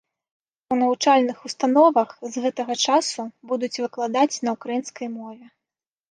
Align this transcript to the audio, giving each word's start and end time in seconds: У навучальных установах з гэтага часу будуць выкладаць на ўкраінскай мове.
У 0.71 0.75
навучальных 0.83 1.41
установах 1.49 2.09
з 2.35 2.41
гэтага 2.45 2.77
часу 2.85 3.25
будуць 3.51 3.81
выкладаць 3.83 4.41
на 4.47 4.55
ўкраінскай 4.55 5.07
мове. 5.19 5.45